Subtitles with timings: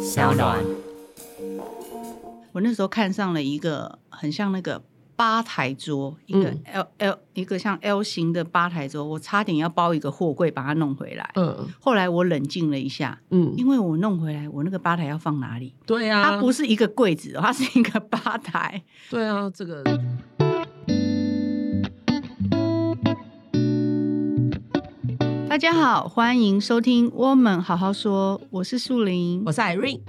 [0.00, 0.64] 小暖。
[2.52, 4.80] 我那时候看上了一个很像那个
[5.16, 11.30] 吧台桌，一个 L L 一个像 L 型的吧台桌，我差点要包一个货柜把它弄回来。
[11.34, 15.74] 嗯，后来我冷静了一下，嗯，因为我弄回来，我那个吧台要放哪里？
[15.86, 18.82] 对啊，它不是一个柜子，它是一个吧台。
[19.10, 19.82] 对啊，这个。
[25.52, 30.00] 大家好，欢迎收听《我们好好说》，我是树林，我是 Irene。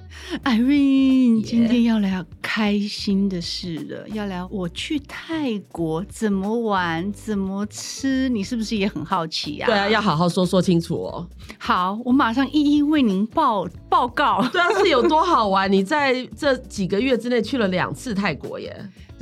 [0.41, 9.65] Irene，今天要聊开心的事了要聊我去泰国怎么玩、怎么吃，你是不是也很好奇啊？
[9.65, 11.27] 对啊，要好好说说清楚哦。
[11.57, 14.41] 好，我马上一一为您报报告。
[14.53, 15.69] 对啊，是有多好玩？
[15.69, 18.73] 你在这几个月之内去了两次泰国耶。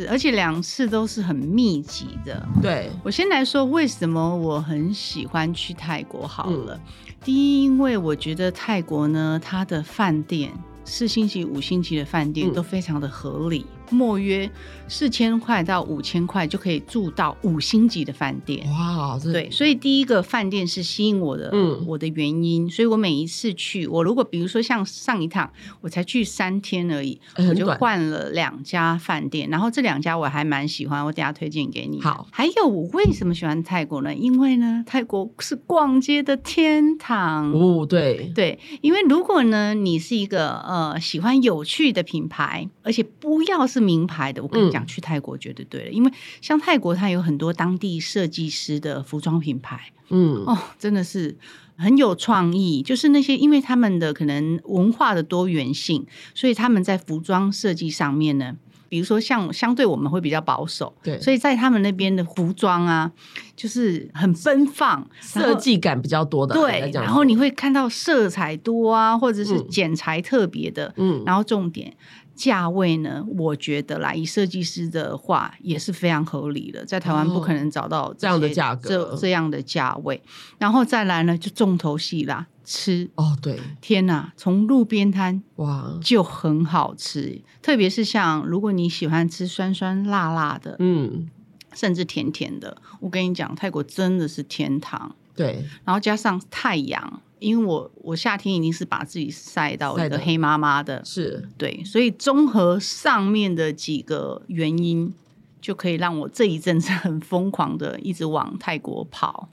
[0.10, 2.48] 而且两次都是很密集的。
[2.62, 6.76] 对，我先来说为什么我很喜欢去泰国好了。
[6.76, 10.52] 嗯、第一，因为我觉得泰国呢，它的饭店
[10.86, 13.66] 四星级、五星级的饭店都非常的合理。
[13.68, 14.50] 嗯莫约
[14.88, 18.66] 四千块到五千块就可以住到五星级的饭店。
[18.72, 22.70] 哇，对，所以第一个饭店是吸引我的，嗯，我的原因。
[22.70, 27.20] 所以我每一次去，我如果比如说像上一趟，我才去三天而已，
[27.50, 32.02] 我就换了两家饭店，然后这两家我还蛮喜欢，我等下推荐给你。
[32.02, 34.16] 好，还有我为什么喜欢泰国呢？
[34.16, 37.52] 因为呢，泰国是逛街的天堂。
[37.52, 43.81] 哦，对对，因为如果呢，你是一个呃喜欢有趣的品牌，而且不要是。
[43.82, 51.36] 名牌的，我跟你讲，去泰国绝对对了，嗯、因为像泰国，它有很多当地设计师的服装品牌，嗯，哦，真的是
[51.78, 52.82] 很有创意。
[52.82, 58.56] 就是那些，因为他们的可能文化的多元性，所以他们在服装设计上面呢，
[58.90, 63.12] 比如说像相对我们会比较保守，对，所以在他们那边的服装啊，
[63.56, 66.92] 就是很奔放，设计感比较多的，对。
[66.94, 71.94] 然后你会看到色彩多啊，或者是剪裁特别的，嗯，然后重点。
[72.42, 73.24] 价位呢？
[73.38, 80.20] 我觉得啦，以设计师的话也是非常合理的，在台湾不可能找到这样的价格，这这样的价位。
[80.58, 91.30] 然后再来呢，就重头戏啦，吃哦，对，天哪，从路边摊哇就很好吃，特别是像如果你喜欢吃酸酸辣辣的，嗯，
[91.76, 95.16] 甚至甜甜的，我跟你讲，泰国真的是天堂。
[95.36, 97.22] 对，然后加上太阳。
[97.42, 105.12] 因为我我夏天已经是把自己晒到一个黑麻麻的，是对，所以综合上面的几个原因，
[105.60, 109.50] 就可以让我这一阵子很疯狂的一直往泰国跑。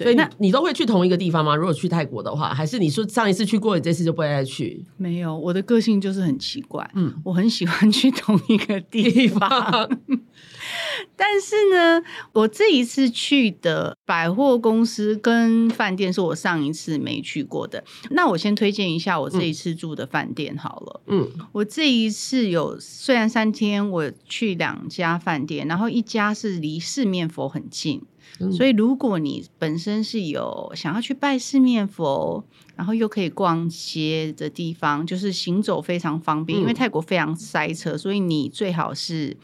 [0.00, 1.54] 对，所以那你都会去同一个地方吗？
[1.54, 4.84] 如果去泰国的话，还是你说上一次去过，你这次就不会再去？
[4.96, 9.48] 没有，我的个性就是很奇怪，嗯，我很喜欢去同一个地方。
[11.16, 12.02] 但是呢，
[12.32, 17.82] 我这一次去的百货公司跟饭店是我上一次没去过的。
[18.10, 21.00] 那我先推荐一下我这一次住的饭店好了。
[21.06, 28.02] 嗯，我这一次有虽然三天，我去两家饭店，然后一家是离四面佛很近，
[28.38, 32.44] 嗯，所以如果你本身是有想要去拜四面佛，
[32.76, 39.36] 然后又可以逛街的地方，就是行走非常方便，因为泰国非常塞车，所以你最好是。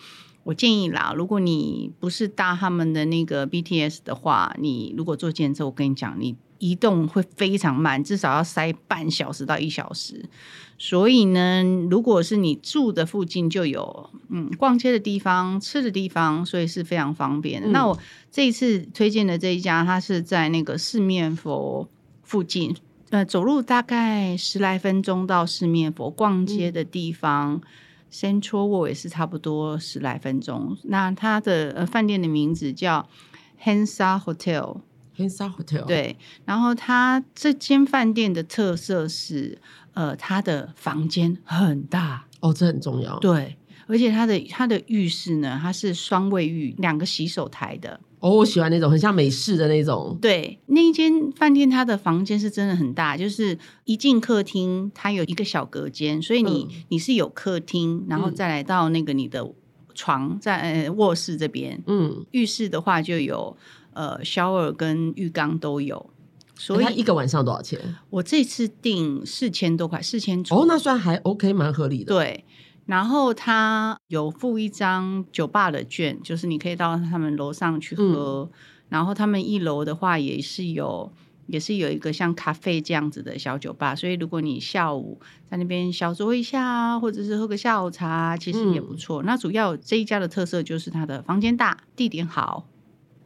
[0.45, 10.25] 我建议啦，如果你不是搭他们的那个 BTS 的话，你如果坐计程车，我跟你讲，你移动会非常慢，至少要塞半小时到一小时。
[10.79, 17.69] 所以呢，如果是你住的附近就有嗯逛街的地方、吃的地方，所以是非常方便的。
[17.69, 17.99] 嗯、那我
[18.31, 21.89] 这一次推荐的这一家，它是在那个四面佛
[22.23, 22.77] 附近，
[23.11, 27.55] 呃，走路大概十来分钟到四面佛逛街的地方。
[27.55, 27.61] 嗯
[28.09, 30.79] Central World 也是差不多十来分钟。
[30.85, 33.07] 那它的呃饭店的名字叫
[33.63, 34.17] Hansa
[35.17, 36.17] Hotel，Hansa Hotel 对。
[36.45, 39.59] 然后它这间饭店的特色是，
[39.95, 43.19] 呃，它的房间很大哦，这很重要。
[43.19, 43.57] 对，
[43.87, 48.01] 而且它的它的浴室呢，它是双卫浴，两个洗手台的。
[48.19, 50.17] 哦，我喜欢那种很像美式的那种。
[50.23, 59.47] 对，那一间饭店它的房间是真的很大，就是一进客厅，它有一个小隔间，所以你、嗯、你是有客厅，然后再来到那个你的
[59.95, 61.81] 床在呃卧室这边。
[61.87, 63.55] 嗯，浴室的话就有
[63.97, 66.11] 呃 shower 跟浴缸都有。
[66.55, 67.81] 所以它一个晚上多少钱？
[68.09, 70.63] 我这次订四千多块，四千多。
[70.63, 72.15] 哦，那算还 OK，蛮合理的。
[72.15, 72.45] 对。
[72.87, 78.49] 然后他有附一张酒吧的券，就是你可以到他们楼上去喝。
[78.49, 78.59] 嗯、
[78.91, 81.13] 然后他们一楼的话也是有，
[81.49, 83.97] 也是有一个像咖啡这样子的小酒吧。
[83.97, 85.21] 所以如果你下午
[85.51, 89.21] 在那边小酌一下，或者是喝个下午茶，其实也不错。
[89.25, 92.69] 嗯、那主要这一家的特色就是它的房间大、地点好、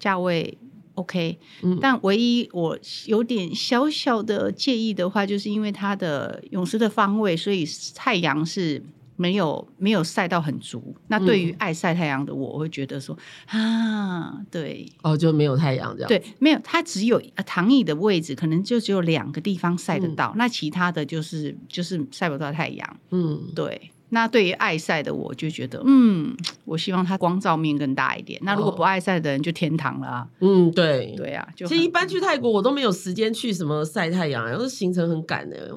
[0.01, 0.59] 价位
[0.95, 2.77] OK，嗯，但唯一我
[3.07, 7.65] 有点小小的介意的话，就是因为它的泳池的方位，所以
[7.95, 8.83] 太阳是
[9.17, 10.95] 没有没有晒到很足。
[11.07, 13.17] 那对于爱晒太阳的我，我会觉得说
[13.47, 16.09] 啊，对，哦，就没有太阳这样。
[16.09, 22.97] 对，没有，它只有躺椅的位置，可能就只有两个地方晒得到，嗯、那其他的就是就是晒不到太阳。
[23.11, 23.91] 嗯，对。
[24.11, 28.39] 那对于爱晒的我就觉得，嗯，我希望它光照面更大一点。
[28.43, 30.27] 那如果不爱晒的人就天堂了啊。
[30.41, 31.47] 嗯，对，对啊。
[31.57, 35.75] 就其实一般去泰国我都没有时间去什么晒太阳，然后行程很赶的。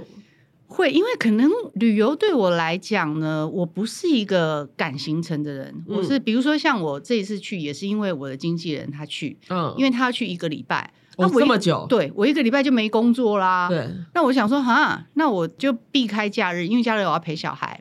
[0.66, 5.68] 会，因为可能旅游对我来讲呢，我不是一个赶行程的人。
[5.88, 13.70] 嗯、我是比如说像我这一次去，也是因为我的经纪人他去，嗯，因为他要去一个礼拜，哦，这么久，对我一个礼拜就没工作啦。
[13.70, 17.80] 对，那我想说，哈，那我就避开假日，因为假日我要陪小孩。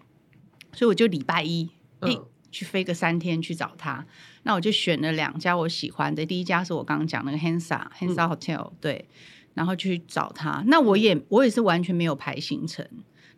[0.72, 1.68] 所以我就礼拜一，
[2.00, 2.16] 哎，
[2.50, 4.04] 去飞个三天去找他。
[4.44, 9.04] 那我就选了两家我喜欢的，第一家是我刚刚讲那个 Hansa Hansa Hotel，对，
[9.54, 10.62] 然后去找他。
[10.66, 12.86] 那我也我也是完全没有排行程。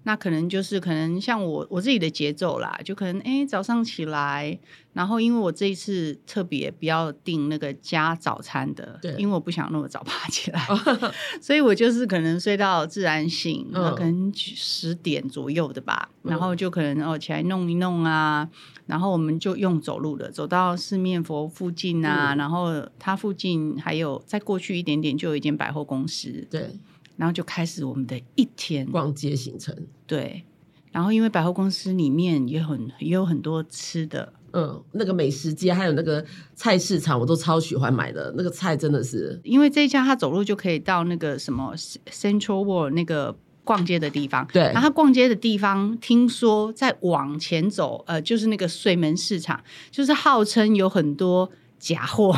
[0.07, 4.59] 那可能就是可能像我我自己的节奏啦，就可能哎早上起来，
[4.93, 10.61] 然后因为我这一次特别不要订那个加早餐的，对，因为我不想那么早爬起来，
[11.41, 18.47] 所以我就是可能睡到自然醒，嗯、可能十点左右的吧，嗯、然后就可能哦起来弄一弄啊，
[18.87, 26.69] 然后我们就用走路的走到四面佛附近啊，嗯、然后它附近还有再过去一点点就有一间百货公司，对。
[27.17, 29.77] 然后就开始我们的一天逛街行程，
[30.07, 30.45] 对。
[30.91, 36.25] 然后因为百货公司里面也很也有很多吃的，嗯，那个美食街还有那个
[36.55, 38.33] 菜市场，我都超喜欢买的。
[38.37, 44.63] 那个菜真的是，因为这一家他走路就可以到那个什么 Central World 那个逛街的地方，对。
[44.63, 51.51] 然后他逛街的地方，听说在往前走，呃，就是那个水门市场，就是号称有很多
[51.81, 52.37] 假货。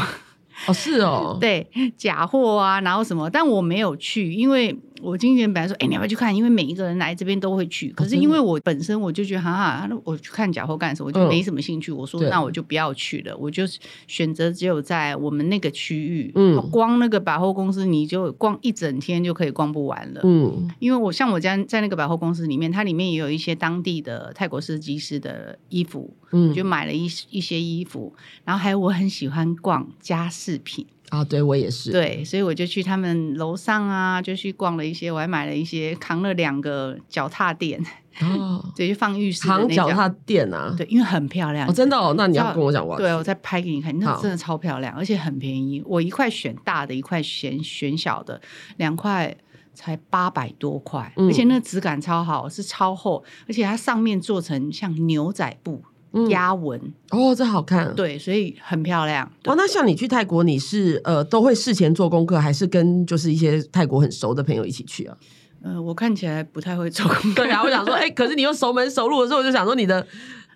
[0.67, 1.67] 哦，是哦，对，
[1.97, 6.35] 假货啊，然后什么，但我没有去，因为我经纪人本来说，哎，你要不要去看？
[6.35, 11.07] 因为每一个人来这边都会去，可是因为我本身我就觉得，哈哈，我去看假货干什么？
[11.07, 11.93] 我就没什么兴趣。
[11.93, 13.65] 我说，那我就不要去了，我就
[14.07, 28.13] 选择只有在我们那个区域，嗯，光那个百货公司你就逛一整天就可以逛不完了，嗯，因为我像我家在那个百货公司里面，它里面也有一些当地的泰国设计师的衣服，嗯，我就买了一一些衣服，
[28.45, 30.87] 然后还有我很喜欢逛家饰品。
[31.11, 37.81] 啊，对我也是，对，所以我就去他们楼上啊，就去逛了一些，我还买了一些，扛了两个脚踏垫，
[38.21, 48.41] 哦，对，就放浴室扛脚踏垫啊，对，因为很漂亮，哦，真的哦，那你要跟我讲哇，对，我再拍给你看，那真的超漂亮，而且很便宜，我一块选大的，一块选选小的，
[48.77, 49.37] 两块
[49.75, 55.83] 才八百多块，而且那个质感超好，是超厚，而且它上面做成像牛仔布。
[56.31, 59.31] 压纹、嗯、哦，这好看，对，所以很漂亮。
[59.45, 65.17] 哦，那像你去泰国，你是呃都会事前做功课，还是跟就是一些泰国很熟的朋友一起去啊？
[65.63, 67.45] 呃，我看起来不太会做功课。
[67.45, 70.07] 对啊，我想说，哎、欸， 可是你又熟门熟路的时候，我就想说你的、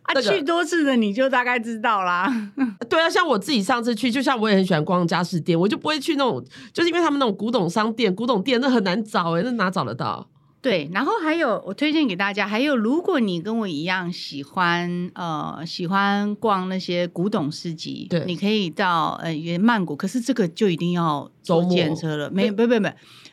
[0.08, 2.32] 那个、啊，去多次的你就大概知道啦。
[2.88, 10.28] 对啊，像我自己上次去，就像我也很喜欢逛家饰店，我就不会去那种，就是因为他们那种古董商店、古董店，那很难找哎、欸，那哪找得到？
[10.62, 22.88] 对，然后还有我推荐给大家，还有如果你跟我一样喜欢呃喜欢逛那些古董市集，对，你可以到呃曼谷，可是这个就一定要坐电车了，没不不不，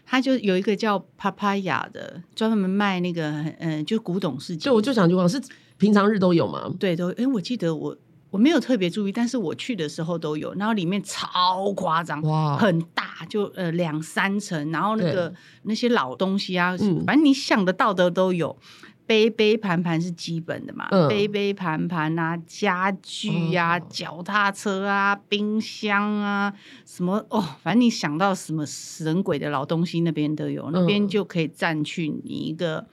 [0.05, 3.29] 他就有一个叫 Papaya 的，专门卖那个
[3.59, 5.41] 嗯、呃、就古董市集，就我就想去逛，是
[5.77, 6.73] 平常日都有吗？
[6.79, 7.97] 对，都哎，我记得我。
[8.29, 18.57] 我没有特别注意，但是我去的时候都有，然后里面超夸张，哇，很大，就呃两三层，然后那个那些老东西啊，嗯、反正你想得到的都有，
[19.05, 26.53] 杯杯盘盘是基本的嘛，嗯、杯杯盘盘啊，家具啊，脚、哦、踏车啊，冰箱啊，
[26.85, 32.85] 什么哦，反正你想到什么神鬼的老东西，那边都有，嗯、那边就可以占去你一个。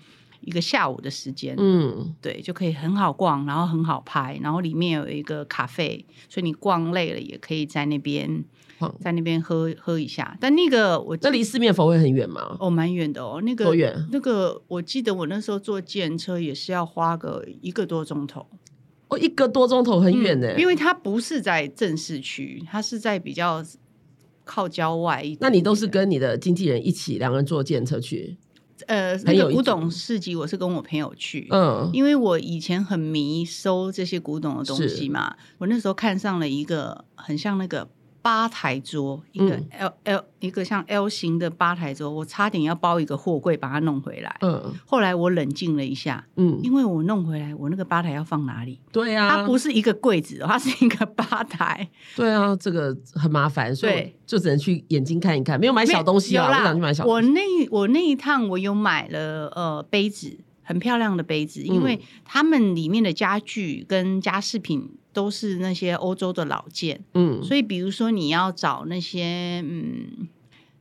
[0.46, 8.44] 一个下午的时间，嗯，对，就可以很好逛，然后很好拍，然后里面有一个咖啡，所以你逛累了也可以在那边，
[8.80, 10.36] 嗯、在那边喝喝一下。
[10.40, 12.56] 但那个我这离四面佛会很远吗？
[12.60, 13.40] 哦，蛮远的哦。
[13.42, 14.06] 那个多远？
[14.12, 18.46] 那个我记得我那时候坐计程车也是要花个一个多钟头。
[19.08, 23.62] 哦，一个多钟头很远呢、嗯，因为它不是在正市区，它是在比较
[24.44, 25.38] 靠郊外一点点。
[25.42, 28.36] 那你都是跟你的经纪人一起，两个人坐计程车去？
[28.86, 37.88] 呃，那个古董市集我是跟我朋友去，嗯，因为我以前很迷收这些古董的东西嘛，我那时候看上了一个很像那个
[38.24, 44.34] 吧台桌，一个 L L、嗯、一个像 L 型的吧台桌，我差点要包一个货柜把它弄回来。
[44.40, 48.80] 嗯，后来我冷静了一下，嗯，因为我弄回来，我那个吧台要放哪里？
[48.90, 51.86] 对啊，它不是一个柜子，它是一个吧台。
[52.16, 57.04] 对啊，这个很麻烦，所以就只能去眼睛看一看，没有买小东西啊，我想去买小。
[57.04, 64.96] 我那我那一趟我有买了呃杯子，很漂亮的杯子，因为他们里面的家具跟家饰品。
[65.14, 70.28] 都是那些欧洲的老件，嗯，所以比如说你要找那些嗯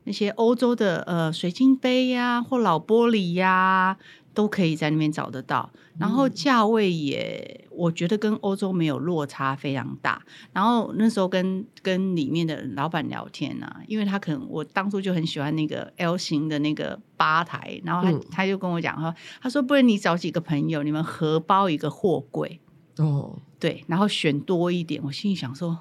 [0.03, 3.97] 那些欧洲的呃水晶杯呀、啊、或老玻璃呀、啊，
[4.33, 5.69] 都可以在那边找得到。
[5.99, 10.19] 然后价位也我觉得跟欧洲没有落差非常大。
[10.51, 22.59] 然后那时候跟跟里面的老板聊天啊，因为他可能我当初就很喜欢那个 L 型的那个吧台，然后他、嗯、他就跟我讲说，他说不然你找几个朋友，你们合包一个货柜。
[22.97, 25.77] 哦，对，然后选多一点，我心里想说，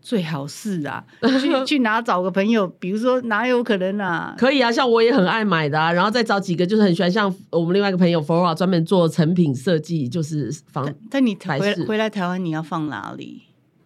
[0.00, 1.04] 最好是啊，
[1.40, 4.34] 去 去哪找个朋友，比如说哪有可能啊？
[4.36, 10.84] 可以啊，像我也很爱买的啊，然后再找几个就是很喜欢，像我们另外一个朋友 Flora 专门做成品设计，就是房。
[10.84, 13.42] 但，但你回回来台湾，你要放哪里？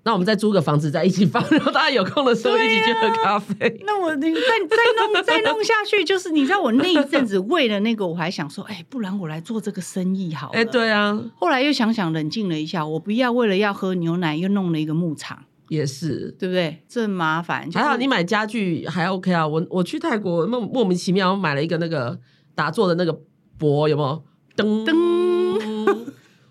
[0.06, 3.66] 那我们再租个房子，在一起放， 然后大家有空的时候一起去喝咖啡。
[3.66, 10.52] 啊、那我你再再弄再弄下去，就是你知道我那一阵子为了那个，我还想说，哎，不然我来做这个生意好了。
[10.52, 11.20] 哎，对啊。
[11.34, 16.84] 后来又想想，冷静了一下，我不要为了要喝牛奶，又弄了一个牧场，也是对不对？
[16.88, 17.66] 这很麻烦。
[17.66, 19.44] 就是、还好你买家具还 OK 啊。
[19.44, 22.16] 我我去泰国莫莫名其妙买了一个那个
[22.54, 23.12] 打坐的那个
[23.58, 24.22] 钵，有没有？
[24.56, 25.25] 噔噔。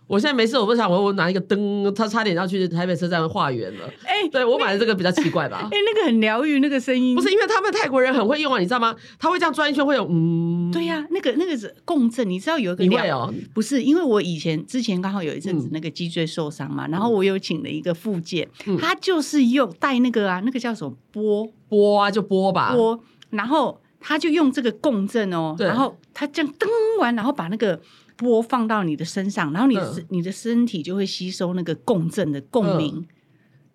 [0.07, 3.85] 我现在没事，我不想我我拿一个灯，他差点要去台北车站化缘了。
[4.03, 5.67] 哎、欸，对我买的这个比较奇怪吧？
[5.71, 8.95] 哎、欸，那个很疗愈，那个声音不是因为他们泰国人很会用啊，你知道吗？
[9.17, 22.99] 他会这样转一圈，会有嗯，对呀、啊，那个那个是共振，你知道有一个你会哦，不是因为我以前之前刚好有一阵子那个脊椎受伤嘛、嗯，然后我有请了一个复健、嗯，他就是用带那个啊，那个叫什么波波啊，就波吧波，
[23.31, 26.67] 然后他就用这个共振哦，然后他这样噔
[26.99, 27.81] 完，然后把那个。
[28.15, 29.77] 播放到你的身上，然后你
[30.09, 33.05] 你的身体就会吸收那个共振的共鸣、嗯，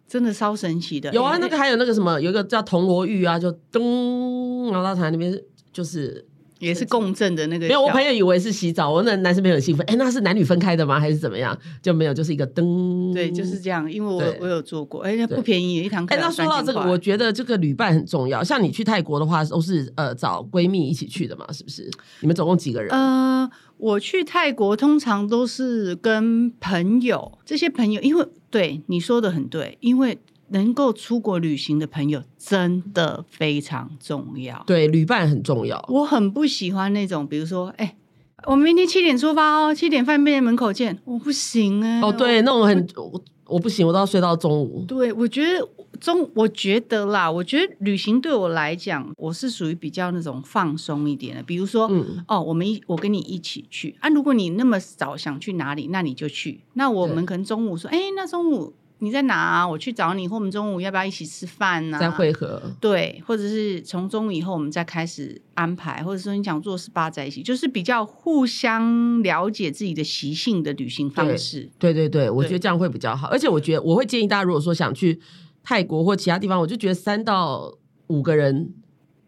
[0.06, 1.12] 真的超神奇的。
[1.12, 5.40] 有啊，那个还有那个什么，有一个叫铜锣玉啊，就咚，然后他台那边
[5.72, 6.26] 就是。
[6.60, 11.00] 也是共振的那个，没有，我朋友以为是洗澡，我那男生朋友很兴奋，哎、欸，那是男女分开的吗？
[11.00, 11.58] 还是怎么样？
[11.82, 13.90] 就没有，就是一个灯，对，就是这样。
[13.90, 16.14] 因为我我有做过，哎、不便宜，一堂课。
[16.14, 18.44] 哎、欸，那说到这个，我觉得这个旅伴很重要。
[18.44, 21.90] 像你去泰国的话，都是呃找闺蜜一起去的嘛，是不是？
[22.20, 22.90] 你们总共几个人？
[22.92, 30.18] 呃，我去泰国通常都是跟朋友，这些朋友，因为对你说的很对，因为。
[30.50, 34.62] 能够出国旅行的朋友真的非常重要。
[34.66, 35.84] 对，旅伴很重要。
[35.88, 37.96] 我很不喜欢那种，比如说，哎、欸，
[38.44, 40.98] 我们明天七点出发哦，七点饭店门口见。
[41.04, 42.02] 我不行哎、欸。
[42.02, 44.84] 哦，对，那种很我我不行，我都要睡到中午。
[44.86, 45.68] 对，我觉得
[46.00, 51.42] 中，我觉得啦，我觉得旅行对我来讲，我是属于比较那种放松一点的。
[51.44, 56.60] 比如说，嗯、哦，我们一我跟你一起去啊，如果你那么早想去哪里，那你就去。
[56.74, 58.74] 那我们可能中午说，哎，那中午。
[59.02, 59.66] 你在哪啊？
[59.66, 61.98] 我去找你，或我们中午要不要一起吃饭呢？
[61.98, 62.62] 再会合。
[62.78, 71.68] 对，或者是从中午以后我们再开始安排，或者说你想做 SPA 在一起，就是比较互相了解自己的习性的旅行方式。
[71.78, 73.26] 对对对，对，我觉得这样会比较好。
[73.28, 75.18] 而且我觉得我会建议大家，如果说想去
[75.64, 77.72] 泰国或其他地方，我就觉得三到
[78.08, 78.74] 五个人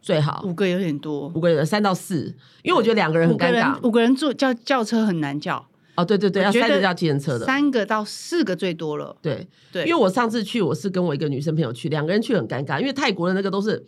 [0.03, 0.43] 最好。
[0.47, 5.67] 五个有点多，五个人三到四，因为我觉得两个人很尴尬，五个人坐叫叫车很难叫。
[5.95, 9.17] 哦，对对对，要三个叫计程车的，三个到四个最多了。
[9.21, 13.85] 对对，因为我上次去，我是跟我一个女生朋友去，两个人去很尴尬，因为泰国的那个都是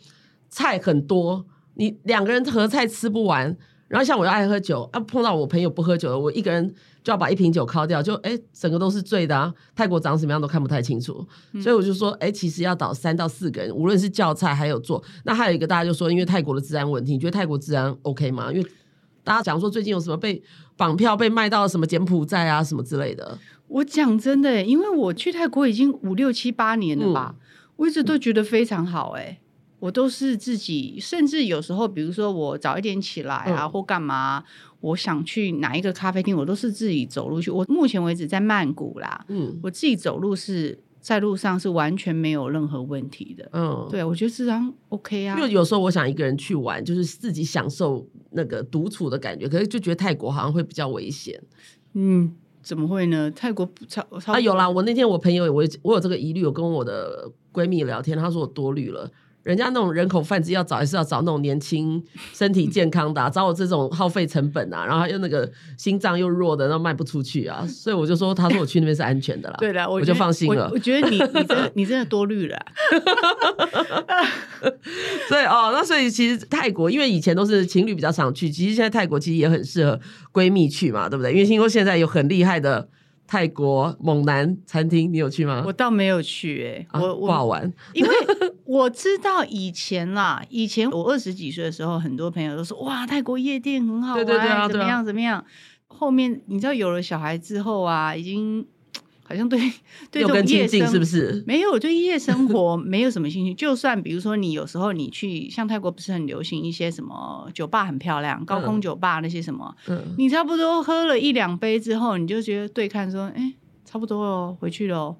[0.48, 1.44] 菜很多，
[1.74, 3.56] 你两个人合菜吃不完。
[3.86, 9.52] 然后像我又爱喝酒，啊，碰到我朋友不喝酒的，我一个人就要把一瓶酒敲掉，就哎，整个都是醉的啊。
[9.76, 15.00] 泰国长什么样都看不太清楚，嗯、所以我就说，哎，其实要倒三到四个人，无论是叫菜还有做。
[15.24, 18.50] 那还有一个大家就说，因为泰国的治安问题，你觉得泰国治安 OK 吗？
[18.50, 18.66] 因为
[19.24, 20.40] 大家讲说最近有什么被
[20.76, 23.36] 绑票被卖到什么柬埔寨啊什么之类的。
[23.66, 27.40] 我讲真的，因为我去泰国已经五六七八年了吧，嗯、
[27.76, 29.40] 我一直都觉得非常好哎。
[29.80, 34.44] 我都是自己，甚至有时候，比如说我早一点起来啊，嗯、或干嘛，
[34.80, 37.50] 我想去哪一个咖啡厅，我都是自己走路去。
[37.50, 40.78] 我目前为止在曼谷啦，嗯，我自己走路是。
[41.04, 45.36] 在路上是完全没有任何问题的，嗯，对，我觉得这张 OK 啊。
[45.36, 51.38] 因为有时候我想一个人去玩，就是自己享受那个独处的感觉，可是就觉得泰国好像会比较危险。
[51.92, 53.30] 嗯，怎么会呢？
[53.30, 54.66] 泰国超超啊，有啦！
[54.66, 59.10] 我那天我朋友我我有这个疑虑，我跟我的闺蜜聊天，她说我多虑了。
[59.44, 69.56] 人家那种人口贩子要找，还是要找那种年轻、身体健康的、啊， 找我这种耗费成本啊，然后又那个心脏又弱的，然后卖不出去啊，所以我就说，他说我去那边是安全的啦。
[69.58, 70.64] 对的，我就放心了。
[70.68, 72.64] 我，我觉得你你真的 你真的多虑了、啊。
[75.28, 80.00] 所以哦，那所以其实泰国，因为以前都是情侣比较常去，其实现在泰国其实也很适合
[80.32, 81.32] 闺蜜去嘛，对不对？
[81.32, 82.88] 因为听说现在有很厉害的。
[83.26, 85.62] 泰国猛男餐厅，你有去吗？
[85.66, 88.14] 我倒没有去、欸，哎、啊，我不好玩，因为
[88.64, 95.44] 我知道以前啦，以前我二十几岁的时候，很多朋友都说哇，泰国夜店很好玩，对对对啊、怎么样怎么样。
[95.86, 98.66] 后面你知道有了小孩之后啊，已经。
[99.26, 99.58] 好像对
[100.12, 103.54] 对这种夜生是不是没有对夜生活 没有什么兴趣？
[103.54, 113.54] 就算比如说你有时候你去像泰国不是很流行一些什么酒吧很漂亮，高空酒吧那些什么，嗯，你差不多喝了一两杯之后，你就觉得对看说，哎，
[113.84, 115.16] 差不多哦，回去喽。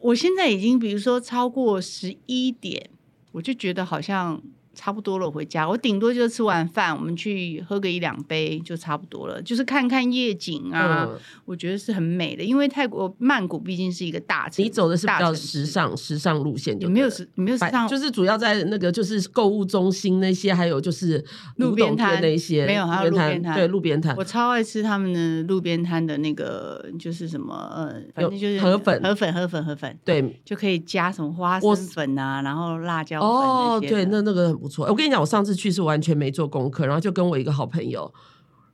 [0.00, 2.90] 我现在已经比如说超过十一点，
[3.32, 4.40] 我就觉得好像。
[4.76, 5.66] 差不多了，我回家。
[5.68, 9.42] 我顶多就吃完饭，我们去喝个一两杯就差不多了。
[9.42, 12.44] 就是看看夜景啊，嗯、我觉得是很美的。
[12.44, 17.88] 因为泰国曼谷毕竟是一个大城，你走的是比较时尚时尚路线，有没有时没有时尚？
[17.88, 21.24] 就是主要在那个就是购物中心那些，还有就是
[21.56, 24.14] 路边摊那些，没有还有路边摊，对路边摊。
[24.16, 34.86] 我超爱吃他们的路边摊的那个，就是什么呃，反正就是河粉、河粉、河粉、河粉，对，就可以加什么花生粉啊，然后辣椒粉哦，对，那那个很不错。
[34.86, 38.12] 我跟你讲，我上次去是完全没做功课，然后就跟我一个好朋友，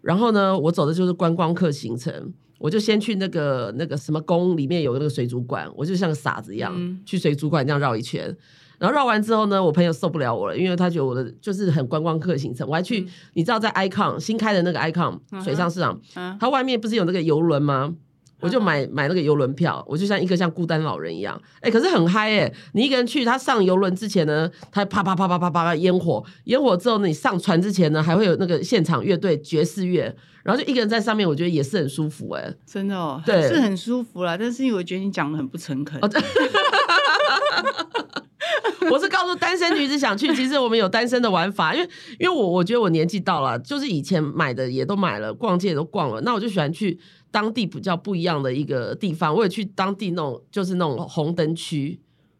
[0.00, 8.34] 然后呢，我走的就是观光客行程，我就先去那个那个什么宫里面有那个水族馆，我就像个傻子一样、嗯、去水族馆这样绕一圈，
[8.78, 17.94] 然后绕完之后呢，我朋友受不了我了，因为他觉得我的就是很观光客行程，我还去，嗯、你知道在 Icon 新开的那个 Icon 水上市场，嗯、它外面不是有那个游轮吗？
[18.42, 22.54] 我就买买那个游轮票，我就像一个像孤单老人一样，哎、欸，可是很嗨哎、欸！
[22.72, 34.36] 你一个人去，他上游轮之前呢，他啪啪啪啪啪啪啪烟火，烟火之后呢，你上船之前呢，还会有那个现场乐队爵士乐，然后就一个人在上面，我觉得也是很舒服哎、欸，真的哦，对，是很舒服啦。
[34.36, 36.00] 但是因为我觉得你讲的很不诚恳，
[38.90, 46.98] 我是告诉单身女子想去，其实我们有单身的玩法，因为因为我我觉得我年纪到了，就是以前买的也都买了，逛街也都逛了，那我就喜欢去。
[47.32, 51.98] 当地比较不一样的一个地方，我也去当地那种，就是那种红灯区，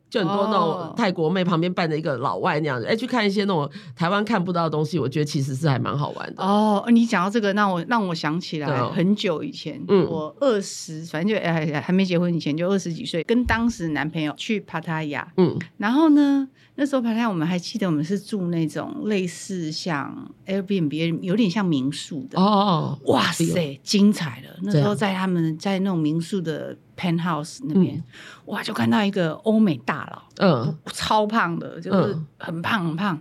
[0.09, 6.45] 就很多那种泰国妹旁边伴着一个老外那样子，哎、欸，去看一些那种台湾看不到的东西，我觉得其实是还蛮好玩的。
[6.45, 16.47] 哦，你讲到这个，让我让我想起来、哦、很久以前，嗯、我二十，反正就哎还没结婚以前就二十几岁，跟当时男朋友去帕塔亚，嗯，然后呢。
[16.75, 22.41] 那时候排练，我们还记得我们是住那种类似像 Airbnb，有点像民宿的。
[22.41, 22.99] 哦。
[23.05, 24.57] 哇塞，精彩了！
[24.63, 28.05] 那时候在他们在那种民宿的 penthouse 那边，嗯、
[28.47, 33.21] 哇，就看到一个欧美大佬，嗯，超胖的，就是很胖很胖，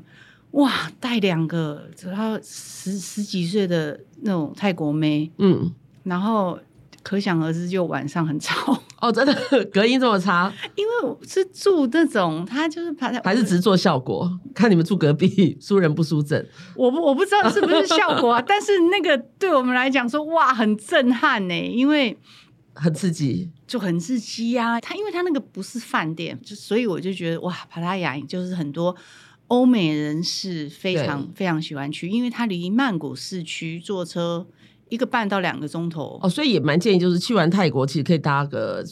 [0.51, 5.71] 哇，带两个只要十十几岁的那种泰国妹，嗯，
[6.03, 6.59] 然后。
[7.03, 9.35] 可想而知，就晚上很吵哦，真的
[9.73, 10.53] 隔音这么差？
[10.75, 14.31] 因为我是住那种，他就是怕还是只是做效果？
[14.53, 16.47] 看你们住隔壁，输人不输阵。
[16.75, 22.15] 我不我不知道是不是效果啊， 但是那个对我们来讲说，哇，很震撼呢，因为
[22.75, 24.79] 很刺激，就很刺激啊。
[24.79, 28.95] 他因为他那个不是饭店，就所以我就觉得哇，帕拉雅就是很多
[29.47, 34.45] 欧美人士非常非常喜欢去，因为它离曼谷市区坐车。
[34.91, 38.83] 一个半到两个钟头哦，所以也蛮建议，就是去完泰国，其实可以搭个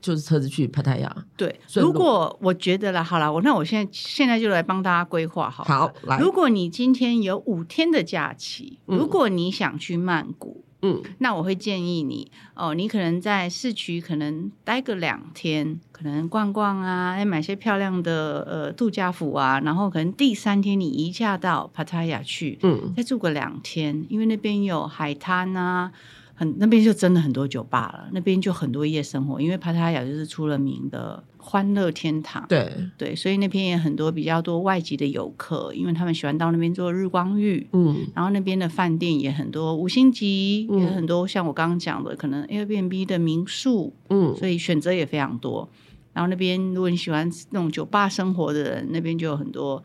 [0.00, 1.14] 就是车子去帕塔亚。
[1.36, 5.62] 对，如果我觉得了，好了，我那我现在现在就来帮大家规划好。
[5.62, 10.64] 好，来，如果你今天有五天的假期，嗯、如果你想去曼谷。
[10.82, 25.92] 嗯，那我会建议你哦，你可能在市区可能待个两天，可能逛逛啊，买些漂亮的呃度假服啊，然后可能第三天你移驾到帕塔亚去，嗯，再住个两天，因为那边有海滩啊。
[26.34, 32.46] 很那边就真的很多酒吧了，那边就很多夜生活，因为帕塔亚就是出了名的欢乐天堂。
[32.48, 37.66] 对对，所以那边也很多比较多外籍的游客，因为他们喜欢到那边做日光浴。
[37.72, 43.92] 嗯，然后那边的饭店也很多五星级，嗯、也很多像我刚刚讲的，可能 Airbnb 的民宿。
[44.08, 45.68] 嗯，所以选择也非常多。
[46.12, 49.82] 然后那边如果你喜欢那种酒吧生活的人，那边就有很多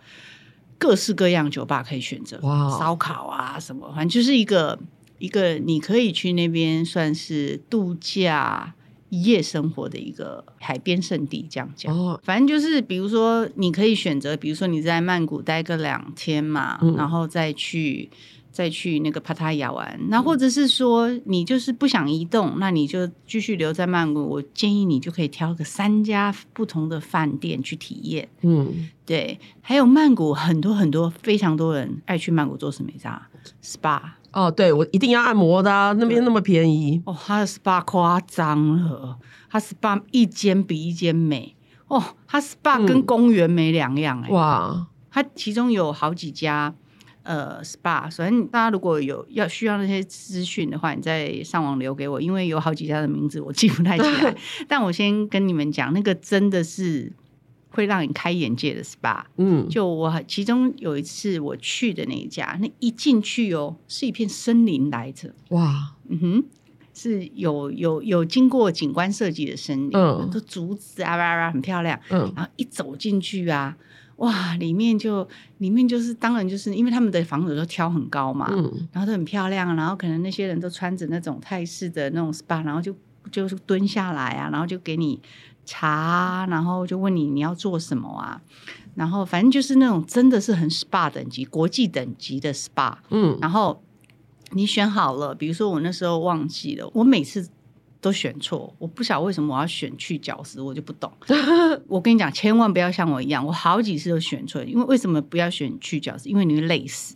[0.78, 2.40] 各式各样酒吧可以选择。
[2.44, 4.80] 哇，烧烤啊什么，反正就是一个。
[5.20, 8.76] 一个你可以去那边算是度假
[9.10, 11.96] 一夜生活的一个海边圣地，这样讲。
[11.96, 18.10] 哦，反正就是比如说，你可以选择，比如说你在曼谷待个两天嘛，嗯、然后再去
[18.52, 19.98] 再去那个帕塔亚玩。
[20.10, 24.22] 那或者是说你就是不想移动，那你就继续留在曼谷。
[24.22, 28.28] 我建议你就可以挑个三家不同的饭店去体验。
[28.42, 29.40] 嗯，对。
[29.62, 32.90] 还有曼谷很多很多非常多人爱去曼谷做什么？
[32.92, 33.22] 你知道
[33.64, 34.02] ？SPA。
[34.38, 37.02] 哦，对，我一定要按摩的啊，那边那么便宜。
[37.06, 39.18] 哦，他的 SPA 夸张了，
[39.50, 41.56] 他 SPA 一间比一间美。
[41.88, 44.34] 哦，他 SPA 跟公园没两样哎、欸。
[44.34, 46.76] 哇，他其中有好几家。
[47.24, 54.34] 呃，SPA，首先大家如果有要需要那些资讯的话，你再上网留给我，因为有好几家的名字我记不太起来。
[54.66, 57.12] 但我先跟你们讲，那个真的是
[57.70, 59.24] 会让你开眼界的 SPA。
[59.38, 65.34] 嗯，就我其中有一次我去的那一家，那一进去哦，是一片森林来着。
[65.50, 66.44] 哇，嗯哼，
[66.94, 72.00] 是有有有经过景观设计的森林，嗯，都竹子啊，哇哇，很漂亮。
[72.10, 73.78] 嗯，然后一走进去啊。
[74.18, 75.28] 哇，里面就
[75.60, 82.96] 里面就是，当然就是因为他们的房子都挑很高嘛，嗯，然后都很漂亮，然后可能那些人都穿着那种泰式的那种 SPA，然后就
[83.32, 85.22] 就是蹲下来啊，然后就给你
[85.68, 88.42] 茶，然后就问你你要做什么啊，
[88.96, 93.84] 然后反正就是那种真的是很 SPA 等级、国际等级的 SPA，嗯，然后
[94.54, 97.48] 你选好了，比如说我那时候忘记了，我每次。
[98.00, 101.12] 都选错，我不晓得为什么我要选去角质，我就不懂。
[101.90, 104.64] 我跟你讲，千万不要像我一样，我好几次都选错。
[104.64, 106.30] 因为为什么不要选去角质？
[106.30, 107.16] 因为你会累死，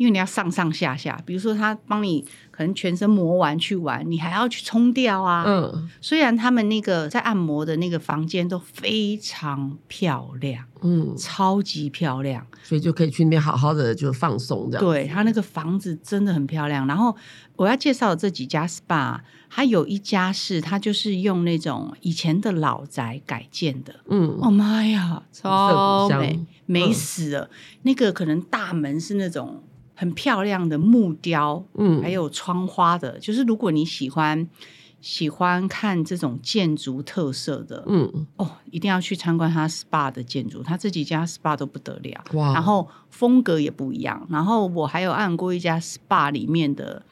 [0.00, 1.20] 因为你要上上下下。
[1.26, 5.44] 比如说他帮你可能全身磨完去玩，你还要去冲掉啊。
[5.46, 14.86] 嗯，虽然他们那个在按摩的那个房间都非常漂亮，嗯，超级漂亮，所以就可以去那边好好的就放松这样。
[14.86, 16.86] 对，他那个房子真的很漂亮。
[16.86, 17.14] 然后
[17.56, 19.20] 我要介绍的这几家 SPA。
[19.52, 27.40] 它有一家是，它就是用那种以前的老宅改建的，嗯，哦妈呀，超美，美死了。
[27.40, 27.50] 嗯、
[27.82, 29.60] 那个可能大门是那种
[30.00, 34.48] 很漂亮的木雕，嗯，还有窗花的，就是如果你喜欢
[35.02, 44.26] 喜欢看这种建筑特色的，嗯，哦，一定要去参观他 SPA 的建筑，他这几家 SPA 都不得了，哇，然后风格也不一样。
[44.30, 47.02] 然后我还有按过一家 SPA 里面的。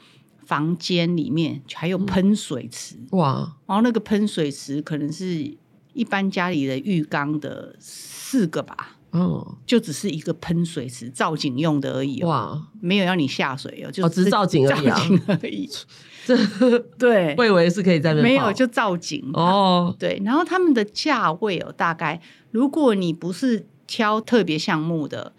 [0.48, 3.54] 房间里面还有喷水池，嗯、哇！
[3.66, 5.54] 然后那个喷水池可能是
[5.92, 12.60] 一般家里的浴缸的四个吧，哦，就只是一个喷水池，造景用的而已，哇！
[12.80, 15.70] 没有要你下水哦，就只是造景而已，造景而已。
[16.26, 20.20] 这对，我以为是可以在那没有就造景哦，对。
[20.24, 25.32] 然后他们的价位哦，大概如果你不是挑特别项目的。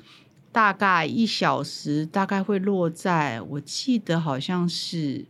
[0.51, 5.23] 大概一小时大概会落在，我记得好像是，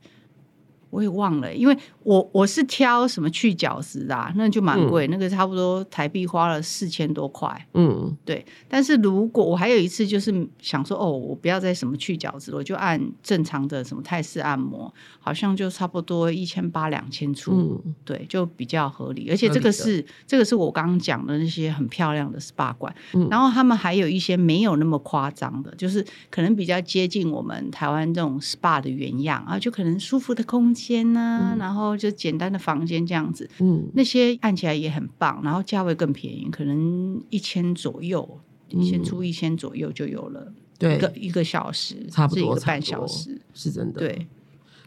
[0.90, 7.68] 我也忘了，因为我我是挑什么去角质啊，那就蛮贵，嗯、那个差不多台币花了四千多块。
[7.74, 8.44] 嗯，对。
[8.68, 17.52] 但是如果我还有一次就是想说，哦，我不要再什么去角质，我就按正常的什么泰式按摩，好像就差不多一千八两千出。
[17.52, 19.28] 嗯，对，就比较合理。
[19.30, 30.79] 而且这个是这个是我刚刚讲的那些很漂亮的 SPA 馆，嗯、然后他们还有一些没有那么夸张的，就是可能比较接近我们台湾这种 SPA 的原样啊，就可能舒服的空间
[31.14, 38.40] 呐、啊，嗯、然后就简单的房间这样子，嗯，那些按起来也很棒，然后价位更便宜，可能一千左右，
[38.70, 44.28] 一千出一千左右就有了，对，一个一个小时，差不多一个半小时，是真的，对。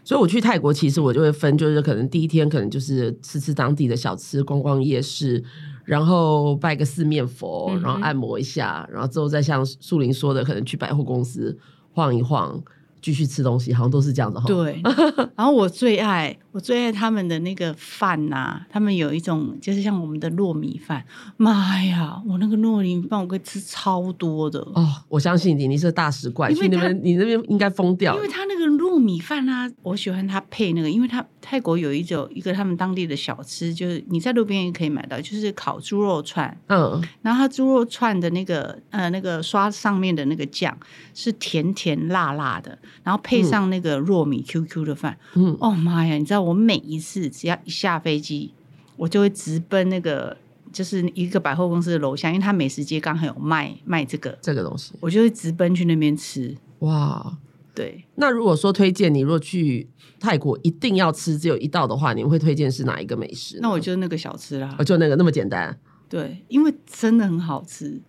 [0.05, 5.41] 所以我去泰国，其实我就会分，就是可能第一天可能就是吃吃当地的小吃，逛逛夜市，
[5.85, 11.57] 然后拜个四面佛，然后按摩一下，嗯、然后之后再像树林说的，可能去百货公司
[11.93, 12.61] 晃一晃。
[13.03, 14.47] 继续吃东西，好像都是这样的哈。
[14.47, 14.81] 对，
[15.37, 21.05] 然后我最爱我最爱他们的那个饭呐、啊，他们有一种就是像我们的糯米饭，
[21.37, 24.89] 妈呀，我那个糯米饭我可以吃超多的哦。
[25.09, 28.15] 我相信你，你是大食怪，去那边你那边应该疯掉。
[28.15, 36.57] 因为他那个糯米饭啊，我喜欢他配那个，因为他泰国有一种一个他们当地的小吃，就是你在路边也可以买到，就是烤猪肉串。
[36.69, 40.77] 嗯，然后他猪肉串的那个呃那个刷上面的那个酱
[41.15, 42.79] 是甜甜辣辣的。
[43.03, 46.15] 然后配上那个糯米 QQ 的饭，嗯，哦妈呀！
[46.17, 48.53] 你知道我每一次只要一下飞机，
[48.97, 50.37] 我就会直奔那个
[50.73, 56.57] 就是一个百货公司的楼下，因为它美食街刚好有卖卖这个这个东西，我就会直奔去那边吃。
[56.81, 57.39] 哇，
[57.75, 58.05] 对。
[58.15, 59.89] 那如果说推荐你，如果去
[60.21, 63.59] 泰国一定要吃只有一道的话，你们会推荐是哪一个美食？
[63.61, 65.77] 那我就那个小吃啦，就那个那么简单。
[66.09, 68.01] 对，因为真的很好吃，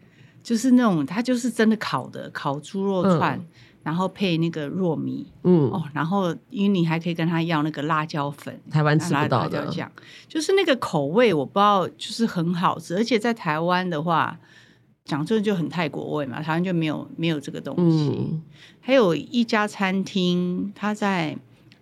[0.44, 3.38] 就是那种它就是真的烤的烤猪肉串。
[3.38, 3.46] 嗯
[3.84, 9.92] 然后配那个糯米，嗯哦，然后因为你还可以跟他要那个辣椒粉，台湾吃不到的，酱，
[10.28, 14.40] 就是那个口味我不知道，就是很好吃，而且在台湾的话，
[15.04, 18.10] 讲这就很泰国味嘛，台湾就没有没有这个东西。
[18.18, 18.42] 嗯、
[18.80, 21.38] 还有一家餐厅，它在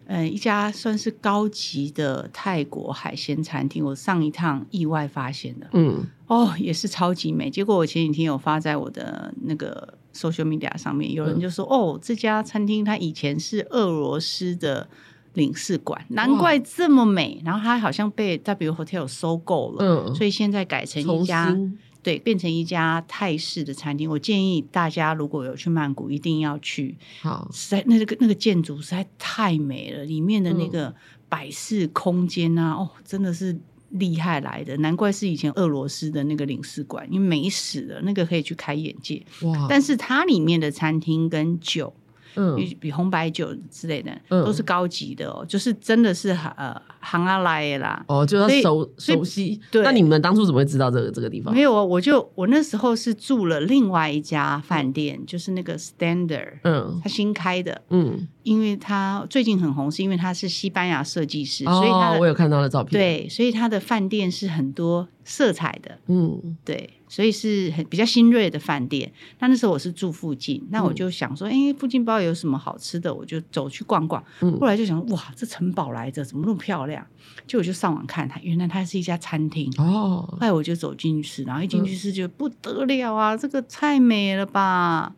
[0.07, 7.51] 呃一家算是高级的泰国海鲜餐厅，我上一趟意外发现的，嗯，哦，也是超级美。
[7.51, 14.87] 结果我前几天有发在我的那个 social media 上面，有人就说，嗯、哦，这家餐厅它以前是俄罗斯的
[15.33, 17.41] 领事馆，难怪这么美。
[17.45, 21.57] 然后它好像被 W Hotel 收购了，嗯，所以现在改成一家。
[22.03, 24.09] 对，变成一家泰式的餐厅。
[24.09, 26.97] 我建议大家如果有去曼谷，一定要去。
[27.21, 30.91] 好，实在那个那个建筑实在太美了，里面的那个
[31.29, 33.55] 摆饰空间啊，嗯、哦，真的是
[33.91, 34.75] 厉害来的。
[34.77, 39.23] 难怪是以前俄罗斯的那个领事馆，因为美死了，那个可以去开眼界。
[39.43, 39.67] 哇！
[39.69, 41.93] 但是它里面的餐厅跟酒。
[42.35, 48.03] 嗯，比比红白酒之类的，嗯、都是高级的哦，就是真的是呃行阿来的啦。
[48.07, 49.59] 哦，就是熟熟悉。
[49.71, 51.53] 对，那你们当初怎么会知道这个这个地方？
[51.53, 62.99] 没有啊，我就我那时候是住了另外一家饭店，嗯、就是那个 Standard，嗯，他新开的，嗯，因为他最近很红，是因为他是西班牙设计师，哦、所以他我有看到的照片。
[62.99, 66.89] 对，所以他的饭店是很多色彩的，嗯，对。
[67.11, 69.11] 所以是很比较新锐的饭店。
[69.39, 74.23] 那那时候我是住附近，那我就想说，哎、嗯欸，附近不知道有什么好吃的，我就走去逛逛。
[74.39, 77.05] 嗯、后来就想，哇，这城堡来着，怎么那么漂亮？
[77.45, 79.69] 就我就上网看它，原来它是一家餐厅。
[79.77, 85.13] 哦，后来我就走进去吃，然后一进去吃就不得了啊，嗯、这个太美了吧！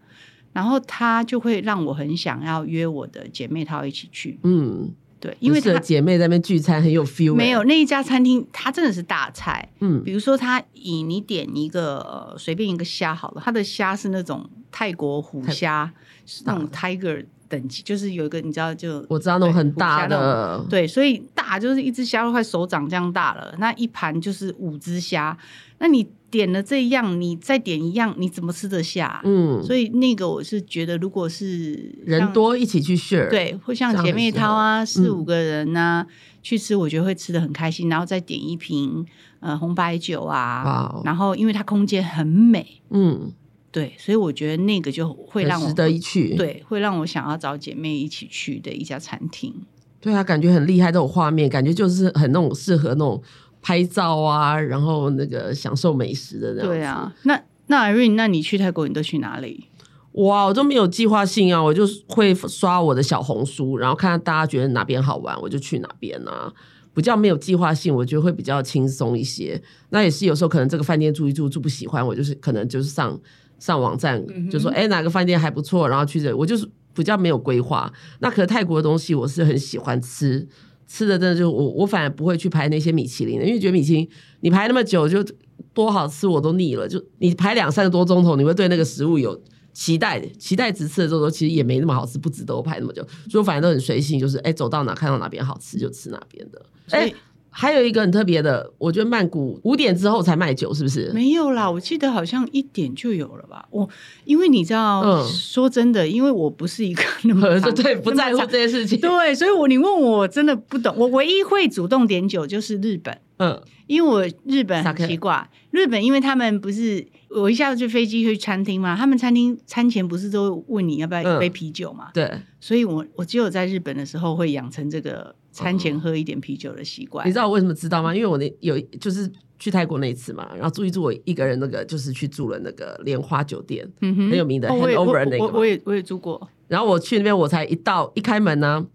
[0.51, 4.39] 然后他就会让我很想要约我的姐妹淘一起去。
[4.41, 4.91] 嗯。
[5.23, 7.33] 对，因为他姐妹在那边聚餐很有 feel。
[7.33, 9.69] 没有那一家餐厅，它真的是大菜。
[9.79, 15.89] 嗯，比如说它以你点一个随便一个虾好了，它的虾是那种泰国虎虾，
[16.25, 25.37] 是那种 tiger 等级，就是有一个你知道就我知道那种很大的，对，所以大就是一只虾都快手掌这样大了，那一盘就是五只虾，
[25.77, 26.07] 那你。
[26.33, 29.21] 点了这样，你再点一样，你怎么吃得下？
[29.23, 36.07] 嗯，所以那个我是觉得，如果是人多一起去 share，对，会像姐妹淘啊，四五个人呢、啊嗯、
[36.41, 37.87] 去吃，我觉得会吃的很开心。
[37.87, 39.05] 然后再点一瓶
[39.41, 43.31] 呃红白酒啊，然后因为它空间很美，嗯，
[43.73, 49.53] 对，所以我觉得那个就会让我值得一去，对，会让我想要找姐妹一起去的一家餐厅。
[49.99, 53.21] 对啊，感觉很厉害，这种画面，感觉就是很那种适合那种。
[53.65, 56.67] 拍照啊，然后那个享受美食的那样。
[56.67, 59.69] 对啊，那那 Irene，那你去泰国你都去哪里？
[60.12, 66.53] 哇，我都没有计划性啊，我就会刷我的小红书，然后看看大家觉得哪边好玩，我就去哪边啊。
[66.93, 69.63] 比较没有计划性，我觉得会比较轻松一些。
[69.91, 73.17] 那也是有时候可能这个饭店住一住住不喜欢，我就是可能就是上
[73.63, 77.89] 上网站，嗯、就说哎哪个饭店还不错，然后去这，我就是比较没有规划。
[78.19, 80.45] 那可是泰国的东西我是很喜欢吃。
[80.86, 84.08] 吃的真的就我我反而不会去排那些米其林的，因为觉得米其林
[84.41, 85.26] 你排那么久就
[85.73, 97.12] 多好吃我都腻了，就你排两三个多钟头，你会对那个食物有期待，期待值吃的时候其实也没那么好吃，不值得我排那么久，所以我反正都很随性，就是哎走到哪看到哪边好吃就吃哪边的，哎。
[97.55, 101.11] 还有一个很特别的，我觉得曼谷五点之后才卖酒，是不是？
[101.13, 103.63] 没有啦，我记得好像一点就有了吧。
[103.69, 103.87] 我
[104.25, 110.95] 因为你知道，嗯、说真的，因为我不是一个那么 对不在乎这些事情，对，所以我你问我，真的不懂。
[110.97, 122.05] 我唯一会主动点酒就是日本，嗯，因为我日本很奇怪，日本因为他们不是我一下子就飞机去餐厅嘛，他们餐厅餐前不是都问你要不要一杯啤酒嘛？
[122.07, 125.35] 嗯、对，所以我我只有在日本的时候会养成这个。
[125.53, 128.13] 餐前喝一点啤酒的习惯，你知道我为什么知道吗？
[128.13, 136.49] 因为我那有就是去泰国那一次嘛，然后住一住，我一个人那个就是去住了那个莲花酒店，嗯、哼很有名的 Handover 那个我我，我也我也住过。
[136.67, 138.85] 然后我去那边，我才一到一开门呢、啊，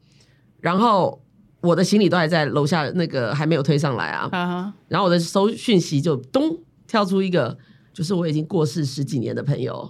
[0.60, 1.22] 然后
[1.60, 4.28] 我的行李都还在楼下，那个还没有推上来啊。
[4.32, 4.72] Uh.
[4.88, 7.56] 然后我的收讯息就咚跳出一个，
[7.92, 9.88] 就是我已经过世十几年的朋友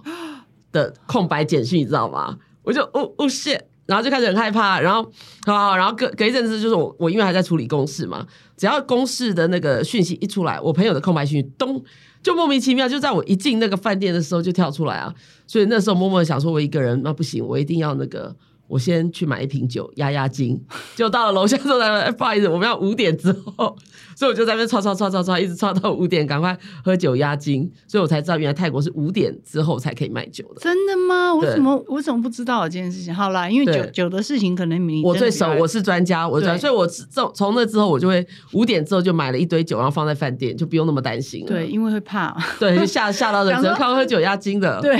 [0.71, 2.37] 的空白简讯，你知道吗？
[2.61, 3.59] 我就哦哦 shit。
[3.89, 5.01] 然后就开始很害怕，然后
[5.45, 8.25] 好，好然后隔隔一阵子就是我我因为还在处理公事嘛，
[8.55, 11.83] 只要公事的那个讯息一出来，我朋友的空白讯息咚
[12.21, 15.13] 就莫名其妙就在我一进那个饭店的时候就跳出来啊，
[15.47, 18.35] 所以那时候默默想说，我一个人那不行，我一定要那个。
[18.69, 20.57] 我先去买一瓶酒压压惊，
[20.95, 23.75] 就到了楼下之后，哎，不好意思，我们要五点之后，
[24.15, 26.55] 所以我就在那边唰唰唰唰唰，一直唰到五点，赶快
[26.85, 30.61] 喝酒压惊，所以我才知道原来泰国是五点之后才可以卖酒的。
[30.61, 31.33] 真的吗？
[31.33, 33.13] 我怎么我怎么不知道这件事情？
[33.13, 41.47] 好啦，因为酒酒的事情可能你我最熟，我是专家，我专，所以我从从那之后，我就会五点之后就买了一堆酒，然后放在饭店，就不用那么担心了。
[41.47, 44.79] 对，因为会怕，对，吓吓到人，只能靠喝酒压惊的。
[44.81, 44.95] 对。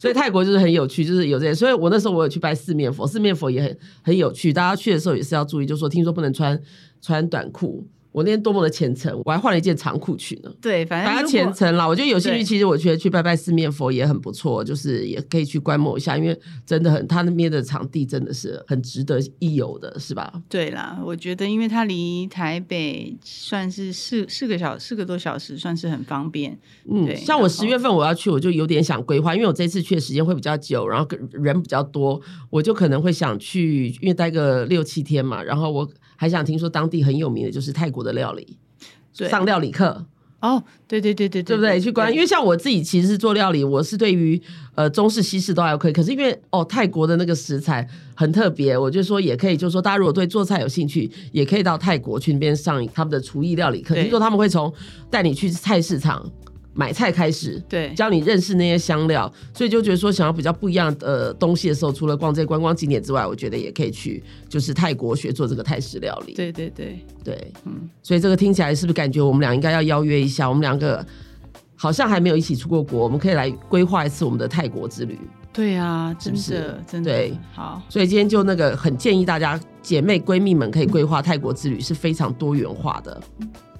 [0.00, 1.54] 所以泰国就是很有趣，就是有这些。
[1.54, 4.52] 所以我那时候我有去拜四面佛，四面佛也很很有趣。
[4.52, 6.60] 大家去的时候也是要注意，就是说听说不能穿
[7.00, 7.86] 穿短裤。
[8.16, 10.50] 我那天多么的虔诚，我还换了一件长裤去呢。
[10.58, 11.86] 对，反正大家虔诚啦。
[11.86, 20.32] 我觉得有兴趣，其实我觉得去拜拜四面佛也很不错，就是也可以去观摩一下，因为真的很，他那边的场地真的是很值得一游的，是吧？
[20.48, 26.58] 对啦，我觉得因为它离台北算是四四个小四个多小时，算是很方便。
[26.90, 38.56] 嗯，像我十月份我要去，我就有点想规划，因为我这次去的时间会比较久，然后人比较多，我就可能会想去，因为待个六七天嘛，然后我还想听说当地很有名的就是泰国的料理，
[39.16, 40.04] 对上料理课。
[40.40, 41.80] 哦，对对对对对，对不对？
[41.80, 44.40] 去关，因为像我自己其实是做料理，我是对于
[44.74, 45.92] 呃中式西式都还可以。
[45.92, 53.94] 可是因为哦泰国的那个食材很特别，我就说也可以，就是说大家如果对做菜有兴趣，也可以到泰国去那边上他们的厨艺料理课。
[53.94, 54.72] 听说他们会从
[55.10, 56.30] 带你去菜市场。
[56.78, 66.34] 买菜开始，对，教你认识那些香料，所以就觉得说想要比较不一样的东西的时候，除了逛这些观光景点之外，我觉得也可以去就是泰国学做这个泰式料理。
[66.34, 70.46] 对对对对，嗯，所以这个听起来是不是感觉我们俩应该要邀约一下？
[70.46, 71.04] 我们两个
[71.74, 75.18] 好像还没有一起出过国，我们可以来规划一次我们的泰国之旅。
[75.54, 77.80] 对啊，真的，是是真的对，好。
[77.88, 83.18] 所以今天就那个很建议大家姐妹闺蜜们可以规划泰国之旅，是非常多元化的。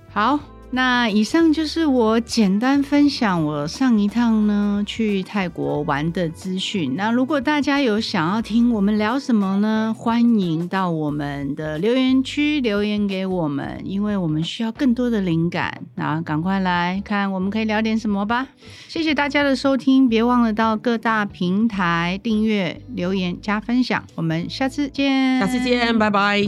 [0.09, 0.41] 好。
[0.77, 6.95] 那以上就是我简单分享我上一趟呢去泰国玩的资讯。
[6.97, 9.97] 那如果大家有想要听我们聊什么呢？
[9.97, 15.81] 欢迎到我们的留言区留言给我们，因为我们需要更多的灵感。
[15.95, 18.49] 那赶快来看我们可以聊点什么吧。
[18.87, 24.05] 谢谢大家的收听，别忘了到各大平台订阅、留言、加分享。
[24.15, 26.43] 我们下次见，下次见，拜拜。